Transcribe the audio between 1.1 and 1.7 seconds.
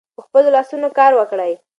وکړئ.